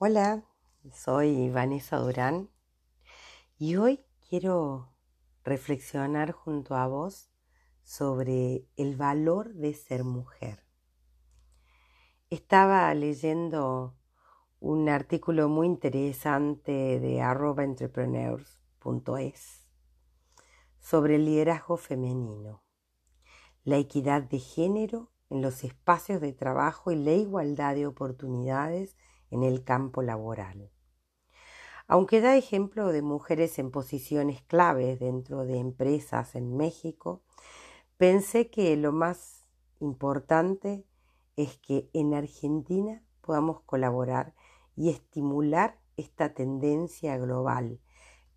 [0.00, 0.44] Hola,
[0.92, 2.50] soy Vanessa Durán
[3.58, 4.92] y hoy quiero
[5.42, 7.32] reflexionar junto a vos
[7.82, 10.64] sobre el valor de ser mujer.
[12.30, 13.96] Estaba leyendo
[14.60, 19.68] un artículo muy interesante de entrepreneurs.es
[20.78, 22.62] sobre el liderazgo femenino,
[23.64, 28.96] la equidad de género en los espacios de trabajo y la igualdad de oportunidades
[29.30, 30.70] en el campo laboral.
[31.86, 37.22] Aunque da ejemplo de mujeres en posiciones claves dentro de empresas en México,
[37.96, 39.48] pensé que lo más
[39.80, 40.84] importante
[41.36, 44.34] es que en Argentina podamos colaborar
[44.76, 47.80] y estimular esta tendencia global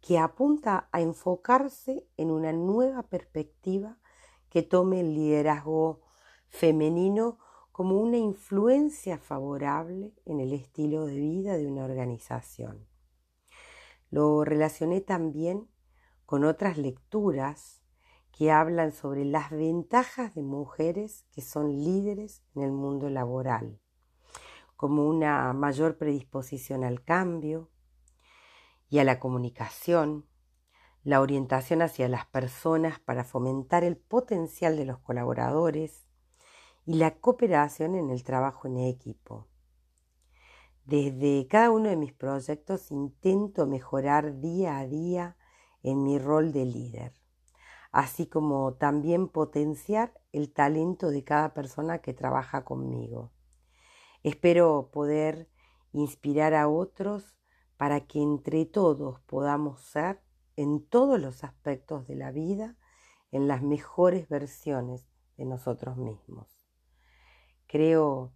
[0.02, 4.00] que apunta a enfocarse en una nueva perspectiva
[4.50, 6.02] que tome el liderazgo
[6.50, 7.38] femenino
[7.82, 12.88] como una influencia favorable en el estilo de vida de una organización.
[14.12, 15.68] Lo relacioné también
[16.28, 17.82] con otras lecturas
[18.32, 23.80] que hablan sobre las ventajas de mujeres que son líderes en el mundo laboral,
[24.76, 27.72] como una mayor predisposición al cambio
[28.90, 30.28] y a la comunicación,
[31.04, 36.11] la orientación hacia las personas para fomentar el potencial de los colaboradores,
[36.92, 39.48] y la cooperación en el trabajo en equipo.
[40.84, 45.38] Desde cada uno de mis proyectos intento mejorar día a día
[45.84, 47.14] en mi rol de líder,
[47.94, 53.32] así como también potenciar el talento de cada persona que trabaja conmigo.
[54.22, 55.48] Espero poder
[55.94, 57.38] inspirar a otros
[57.78, 60.20] para que entre todos podamos ser
[60.58, 62.76] en todos los aspectos de la vida
[63.32, 66.61] en las mejores versiones de nosotros mismos.
[67.72, 68.34] Creo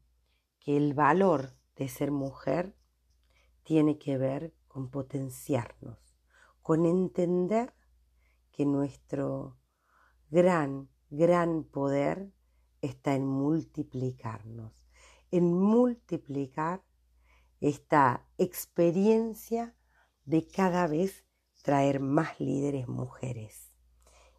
[0.62, 2.74] que el valor de ser mujer
[3.64, 6.00] tiene que ver con potenciarnos,
[6.62, 7.74] con entender
[8.54, 9.58] que nuestro
[10.30, 12.32] gran, gran poder
[12.80, 14.88] está en multiplicarnos,
[15.32, 16.86] en multiplicar
[17.60, 19.76] esta experiencia
[20.24, 21.26] de cada vez
[21.62, 23.76] traer más líderes mujeres.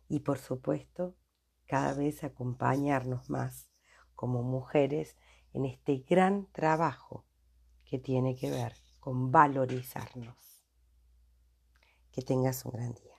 [0.09, 1.15] Y por supuesto
[1.67, 3.69] cada vez acompañarnos más
[4.17, 5.17] como mujeres
[5.53, 7.25] en este gran trabajo
[7.85, 10.37] que tiene que ver con valorizarnos.
[12.11, 13.16] Que tengas un gran día.